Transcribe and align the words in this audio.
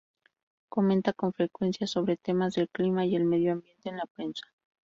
Comenta 0.67 1.13
con 1.13 1.31
frecuencia 1.31 1.85
sobre 1.85 2.17
temas 2.17 2.55
del 2.55 2.69
clima 2.69 3.05
y 3.05 3.15
el 3.15 3.23
medio 3.23 3.51
ambiente 3.51 3.89
en 3.89 3.97
la 3.97 4.07
prensa. 4.07 4.47